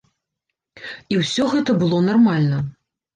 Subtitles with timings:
[1.13, 2.57] І ўсё гэта было нармальна.